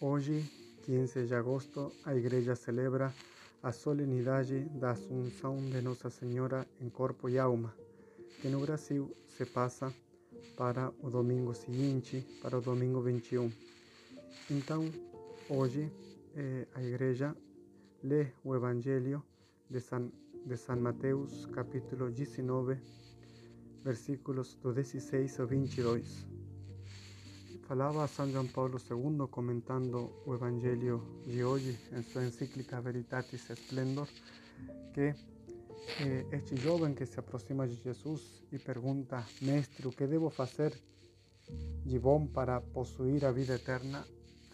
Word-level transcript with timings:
Hoje, 0.00 0.48
15 0.84 1.26
de 1.26 1.34
agosto, 1.34 1.90
a 2.04 2.14
igreja 2.14 2.54
celebra 2.54 3.12
a 3.60 3.72
solenidade 3.72 4.60
da 4.78 4.92
Assunção 4.92 5.56
de 5.56 5.82
Nossa 5.82 6.08
Senhora 6.08 6.64
em 6.80 6.88
corpo 6.88 7.28
e 7.28 7.36
alma, 7.36 7.74
que 8.40 8.48
no 8.48 8.60
Brasil 8.60 9.12
se 9.26 9.44
passa 9.44 9.92
para 10.56 10.92
o 11.02 11.10
domingo 11.10 11.52
seguinte, 11.52 12.24
para 12.40 12.56
o 12.56 12.60
domingo 12.60 13.00
21. 13.00 13.50
Então, 14.48 14.88
hoje, 15.50 15.90
eh, 16.36 16.68
a 16.76 16.80
igreja 16.80 17.36
lê 18.00 18.28
o 18.44 18.54
Evangelho 18.54 19.20
de 19.68 19.80
San, 19.80 20.12
de 20.46 20.80
Mateus, 20.80 21.44
capítulo 21.46 22.08
19, 22.08 22.78
versículos 23.82 24.54
do 24.62 24.72
16 24.72 25.40
ao 25.40 25.46
22. 25.48 26.24
Falava 27.68 28.08
São 28.08 28.26
João 28.32 28.46
Paulo 28.46 28.78
II 28.78 29.28
comentando 29.30 30.10
o 30.24 30.32
Evangelho 30.32 31.02
de 31.26 31.44
hoje 31.44 31.78
em 31.92 32.02
sua 32.02 32.24
encíclica 32.24 32.80
Veritatis 32.80 33.50
Splendor, 33.50 34.08
que 34.94 35.14
eh, 36.00 36.26
este 36.32 36.56
jovem 36.56 36.94
que 36.94 37.04
se 37.04 37.20
aproxima 37.20 37.68
de 37.68 37.74
Jesus 37.74 38.42
e 38.50 38.58
pergunta, 38.58 39.22
Mestre, 39.42 39.86
o 39.86 39.92
que 39.92 40.06
devo 40.06 40.30
fazer 40.30 40.72
de 41.84 41.98
bom 41.98 42.26
para 42.26 42.62
possuir 42.62 43.26
a 43.26 43.32
vida 43.32 43.56
eterna? 43.56 44.02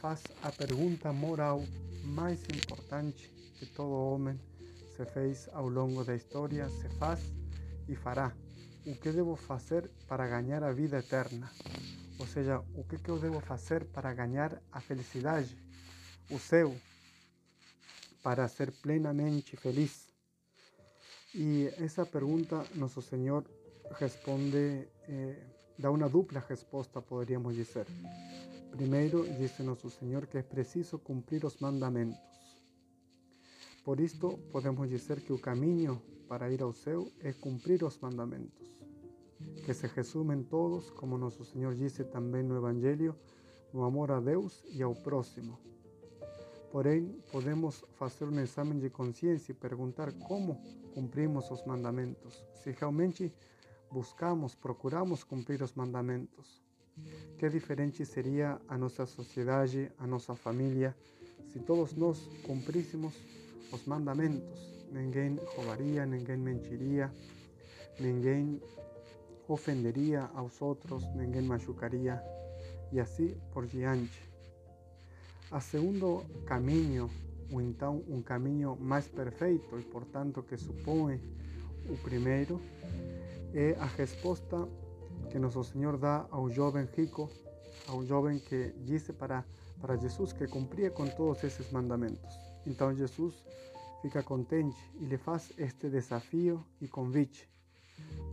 Faz 0.00 0.22
a 0.42 0.50
pergunta 0.50 1.12
moral 1.12 1.62
mais 2.04 2.42
importante 2.44 3.28
que 3.58 3.66
todo 3.66 3.92
homem 3.92 4.40
se 4.96 5.04
fez 5.04 5.50
ao 5.52 5.68
longo 5.68 6.02
da 6.02 6.16
história, 6.16 6.66
se 6.70 6.88
faz 6.96 7.20
e 7.86 7.94
fará. 7.94 8.32
O 8.86 8.96
que 8.96 9.12
devo 9.12 9.36
fazer 9.36 9.90
para 10.08 10.26
ganhar 10.26 10.62
a 10.62 10.72
vida 10.72 11.00
eterna? 11.00 11.52
Ou 12.22 12.28
seja, 12.28 12.62
o 12.76 12.84
que, 12.84 12.98
que 12.98 13.08
eu 13.08 13.18
devo 13.18 13.40
fazer 13.40 13.84
para 13.86 14.14
ganhar 14.14 14.62
a 14.70 14.80
felicidade, 14.80 15.58
o 16.30 16.38
céu, 16.38 16.72
para 18.22 18.46
ser 18.46 18.70
plenamente 18.70 19.56
feliz? 19.56 20.06
E 21.34 21.66
essa 21.78 22.06
pergunta, 22.06 22.64
Nosso 22.76 23.02
Senhor 23.02 23.44
responde, 23.98 24.86
eh, 25.08 25.36
dá 25.76 25.90
uma 25.90 26.08
dupla 26.08 26.38
resposta, 26.38 27.02
poderíamos 27.02 27.56
dizer. 27.56 27.88
Primeiro, 28.70 29.26
disse 29.36 29.64
Nosso 29.64 29.90
Senhor 29.90 30.28
que 30.28 30.38
é 30.38 30.42
preciso 30.44 31.00
cumprir 31.00 31.44
os 31.44 31.56
mandamentos. 31.56 32.20
Por 33.84 33.98
isto, 33.98 34.38
podemos 34.52 34.88
dizer 34.88 35.22
que 35.22 35.32
o 35.32 35.40
caminho 35.40 36.00
para 36.28 36.48
ir 36.52 36.62
ao 36.62 36.72
céu 36.72 37.10
é 37.18 37.32
cumprir 37.32 37.82
os 37.82 37.98
mandamentos, 37.98 38.62
que 39.64 39.72
se 39.72 39.86
resumem 39.86 40.42
todos, 40.42 40.90
como 40.90 41.18
Nosso 41.18 41.44
Senhor 41.44 41.74
disse 41.74 42.04
também 42.04 42.42
no 42.42 42.56
Evangelho, 42.56 43.14
no 43.72 43.84
amor 43.84 44.10
a 44.10 44.20
Deus 44.20 44.62
e 44.70 44.82
ao 44.82 44.94
próximo. 44.94 45.58
Porém, 46.70 47.14
podemos 47.30 47.84
fazer 47.94 48.24
um 48.24 48.40
exame 48.40 48.80
de 48.80 48.88
consciência 48.90 49.52
e 49.52 49.54
perguntar 49.54 50.12
como 50.12 50.60
cumprimos 50.94 51.50
os 51.50 51.64
mandamentos, 51.64 52.44
se 52.54 52.70
realmente 52.70 53.32
buscamos, 53.90 54.54
procuramos 54.54 55.22
cumprir 55.22 55.62
os 55.62 55.74
mandamentos. 55.74 56.62
Que 57.38 57.48
diferente 57.48 58.04
seria 58.04 58.60
a 58.68 58.76
nossa 58.78 59.06
sociedade, 59.06 59.90
a 59.98 60.06
nossa 60.06 60.34
família, 60.34 60.96
se 61.48 61.58
todos 61.58 61.94
nós 61.94 62.26
cumpríssemos 62.46 63.14
os 63.70 63.84
mandamentos. 63.86 64.72
Ninguém 64.90 65.38
roubaria, 65.56 66.04
ninguém 66.04 66.36
mentiria, 66.36 67.12
ninguém 67.98 68.60
ofenderia 69.48 70.30
aos 70.34 70.60
outros, 70.62 71.04
ninguém 71.14 71.42
machucaria 71.42 72.22
e 72.92 73.00
assim 73.00 73.34
por 73.52 73.66
diante. 73.66 74.30
A 75.50 75.60
segundo 75.60 76.24
caminho, 76.46 77.10
ou 77.52 77.60
então 77.60 78.02
um 78.08 78.22
caminho 78.22 78.76
mais 78.80 79.06
perfeito 79.08 79.78
e 79.78 79.82
portanto 79.82 80.42
que 80.42 80.56
supõe 80.56 81.20
o 81.88 81.96
primeiro, 81.98 82.60
é 83.52 83.76
a 83.78 83.86
resposta 83.86 84.68
que 85.30 85.38
Nosso 85.38 85.62
Senhor 85.64 85.98
dá 85.98 86.26
ao 86.30 86.48
jovem 86.48 86.88
rico, 86.96 87.28
ao 87.88 88.04
jovem 88.04 88.38
que 88.38 88.72
disse 88.84 89.12
para, 89.12 89.44
para 89.80 89.96
Jesus 89.96 90.32
que 90.32 90.46
cumpria 90.46 90.90
com 90.90 91.06
todos 91.06 91.42
esses 91.44 91.70
mandamentos. 91.70 92.38
Então 92.66 92.94
Jesus 92.94 93.34
fica 94.00 94.22
contente 94.22 94.78
e 95.00 95.04
lhe 95.04 95.18
faz 95.18 95.52
este 95.58 95.88
desafio 95.88 96.64
e 96.80 96.88
convite. 96.88 97.48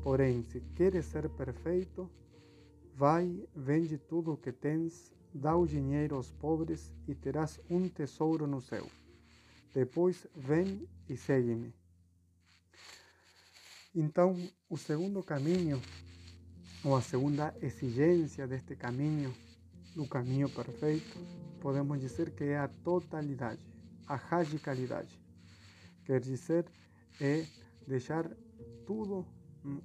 Porém, 0.04 0.44
se 0.44 0.62
queres 0.76 1.06
ser 1.06 1.30
perfeito, 1.30 2.10
vai, 2.96 3.48
vende 3.56 3.98
tudo 3.98 4.34
o 4.34 4.38
que 4.38 4.52
tens, 4.52 5.14
dá 5.34 5.56
o 5.56 5.68
dinheiro 5.68 6.16
aos 6.16 6.32
pobres 6.32 6.94
e 7.08 7.14
terás 7.14 7.60
um 7.70 7.88
tesouro 7.88 8.48
no 8.48 8.62
céu. 8.62 8.88
Depois 9.74 10.28
vem 10.36 10.88
e 11.08 11.16
segue-me. 11.16 11.74
Então, 13.94 14.36
o 14.70 14.78
segundo 14.78 15.24
caminho, 15.24 15.82
ou 16.84 16.96
a 16.96 17.02
segunda 17.02 17.56
exigência 17.62 18.48
deste 18.48 18.76
caminho, 18.76 19.34
do 19.96 20.08
caminho 20.08 20.50
perfeito, 20.50 21.18
podemos 21.60 22.00
dizer 22.00 22.32
que 22.32 22.46
é 22.46 22.58
a 22.58 22.68
totalidade, 22.68 23.60
a 24.08 24.16
radicalidade. 24.16 25.20
Quer 26.06 26.22
dizer, 26.22 26.66
é 27.20 27.46
deixar 27.88 28.30
tudo 28.86 29.26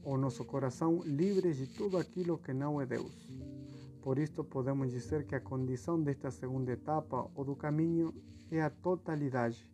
o 0.03 0.17
nosso 0.17 0.45
coração 0.45 1.03
livre 1.05 1.53
de 1.53 1.67
tudo 1.67 1.99
aquilo 1.99 2.39
que 2.39 2.53
não 2.53 2.81
é 2.81 2.87
Deus. 2.87 3.13
Por 4.03 4.19
isto 4.19 4.45
podemos 4.45 4.91
dizer 4.91 5.27
que 5.27 5.35
a 5.35 5.41
condição 5.41 6.01
desta 6.01 6.31
segunda 6.31 6.73
etapa 6.73 7.31
ou 7.35 7.45
do 7.45 7.57
caminho 7.57 8.15
é 8.51 8.61
a 8.61 8.71
totalidade. 8.71 9.69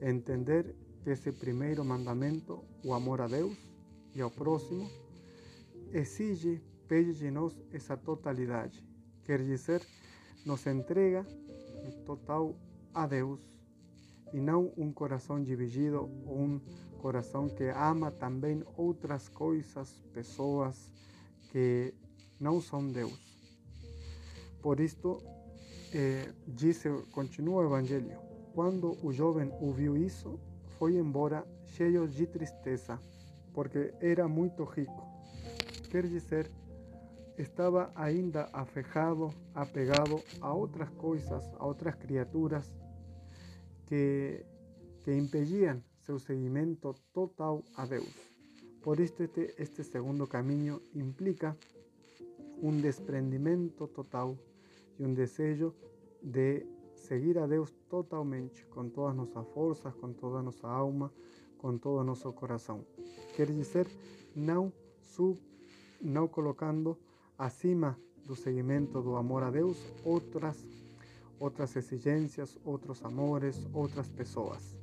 Entender 0.00 0.74
que 1.02 1.10
esse 1.10 1.32
primeiro 1.32 1.84
mandamento, 1.84 2.64
o 2.84 2.94
amor 2.94 3.20
a 3.20 3.26
Deus 3.26 3.56
e 4.14 4.20
ao 4.20 4.30
próximo, 4.30 4.88
exige, 5.92 6.62
pede 6.86 7.14
de 7.14 7.30
nós 7.30 7.54
essa 7.72 7.96
totalidade. 7.96 8.82
Quer 9.24 9.42
dizer, 9.42 9.82
nos 10.46 10.66
entrega 10.66 11.26
total 12.06 12.56
a 12.94 13.06
Deus 13.06 13.40
e 14.32 14.40
não 14.40 14.72
um 14.76 14.92
coração 14.92 15.42
dividido 15.42 16.08
ou 16.24 16.38
um 16.38 16.60
coração 17.00 17.48
que 17.48 17.64
ama 17.70 18.10
também 18.10 18.62
outras 18.76 19.28
coisas, 19.28 19.90
pessoas 20.12 20.92
que 21.50 21.94
não 22.38 22.60
são 22.60 22.86
Deus. 22.86 23.18
Por 24.62 24.78
isto, 24.80 25.22
eh, 25.94 26.30
disse, 26.46 26.88
continua 27.12 27.62
o 27.62 27.66
Evangelho, 27.66 28.18
quando 28.54 28.96
o 29.02 29.12
jovem 29.12 29.50
ouviu 29.60 29.96
isso, 29.96 30.38
foi 30.78 30.96
embora 30.96 31.44
cheio 31.66 32.06
de 32.06 32.26
tristeza, 32.26 33.00
porque 33.54 33.94
era 34.00 34.28
muito 34.28 34.64
rico. 34.64 35.08
Quer 35.90 36.06
dizer, 36.06 36.50
estava 37.38 37.90
ainda 37.94 38.48
afejado, 38.52 39.30
apegado 39.54 40.22
a 40.40 40.52
outras 40.52 40.90
coisas, 40.90 41.50
a 41.58 41.66
outras 41.66 41.94
criaturas 41.94 42.70
que, 43.86 44.44
que 45.02 45.12
impediam 45.12 45.82
seu 46.00 46.18
seguimento 46.18 46.94
total 47.12 47.62
a 47.76 47.86
Deus. 47.86 48.14
Por 48.82 48.98
isto, 48.98 49.22
este, 49.22 49.54
este 49.58 49.84
segundo 49.84 50.26
caminho 50.26 50.80
implica 50.94 51.56
um 52.62 52.80
desprendimento 52.80 53.86
total 53.88 54.36
e 54.98 55.04
um 55.04 55.14
desejo 55.14 55.74
de 56.22 56.66
seguir 56.94 57.38
a 57.38 57.46
Deus 57.46 57.70
totalmente, 57.88 58.64
com 58.66 58.88
todas 58.88 59.16
nossas 59.16 59.46
forças, 59.48 59.94
com 59.94 60.12
toda 60.12 60.42
nossa 60.42 60.68
alma, 60.68 61.12
com 61.58 61.76
todo 61.78 62.04
nosso 62.04 62.32
coração. 62.32 62.84
Quer 63.34 63.50
dizer, 63.50 63.86
não, 64.34 64.72
sub, 65.00 65.38
não 66.00 66.28
colocando 66.28 66.96
acima 67.38 67.98
do 68.24 68.36
seguimento 68.36 69.02
do 69.02 69.16
amor 69.16 69.42
a 69.42 69.50
Deus 69.50 69.78
outras, 70.04 70.64
outras 71.38 71.74
exigências, 71.76 72.58
outros 72.64 73.02
amores, 73.04 73.66
outras 73.72 74.08
pessoas. 74.08 74.78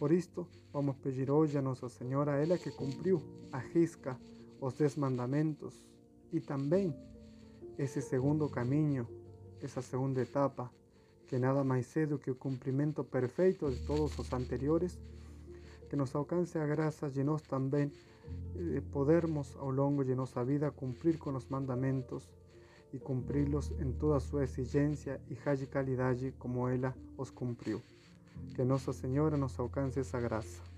Por 0.00 0.12
isto, 0.12 0.48
vamos 0.72 0.96
pedir 0.96 1.30
hoje 1.30 1.58
a 1.58 1.60
Nossa 1.60 1.86
Senhora, 1.90 2.42
ela 2.42 2.56
que 2.56 2.70
cumpriu 2.70 3.20
a 3.52 3.58
risca 3.58 4.18
os 4.58 4.72
dez 4.72 4.96
mandamentos 4.96 5.84
e 6.32 6.40
também 6.40 6.96
esse 7.76 8.00
segundo 8.00 8.48
caminho, 8.48 9.06
essa 9.60 9.82
segunda 9.82 10.22
etapa, 10.22 10.72
que 11.26 11.38
nada 11.38 11.62
mais 11.62 11.94
é 11.98 12.06
do 12.06 12.18
que 12.18 12.30
o 12.30 12.34
cumprimento 12.34 13.04
perfeito 13.04 13.70
de 13.70 13.84
todos 13.84 14.18
os 14.18 14.32
anteriores, 14.32 14.98
que 15.90 15.96
nos 15.96 16.14
alcance 16.14 16.56
a 16.56 16.66
graça 16.66 17.10
de 17.10 17.22
nós 17.22 17.42
também 17.42 17.92
eh, 18.56 18.82
podermos 18.90 19.54
ao 19.56 19.70
longo 19.70 20.02
de 20.02 20.14
nossa 20.14 20.42
vida 20.42 20.70
cumprir 20.70 21.18
com 21.18 21.34
os 21.36 21.46
mandamentos 21.46 22.26
e 22.90 22.98
cumpri-los 22.98 23.70
em 23.72 23.92
toda 23.92 24.16
a 24.16 24.20
sua 24.20 24.44
exigência 24.44 25.20
e 25.28 25.34
radicalidade 25.34 26.32
como 26.38 26.66
ela 26.66 26.96
os 27.18 27.28
cumpriu. 27.28 27.82
Que 28.54 28.64
Nossa 28.64 28.92
Senhora 28.92 29.36
nos 29.36 29.58
alcance 29.58 30.00
essa 30.00 30.20
graça. 30.20 30.69